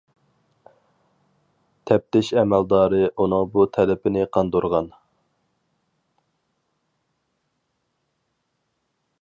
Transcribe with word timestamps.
تەپتىش 1.91 2.31
ئەمەلدارى 2.41 3.03
ئۇنىڭ 3.09 3.51
بۇ 3.57 3.67
تەلىپىنى 3.77 4.25
قاندۇرغان. 4.37 4.89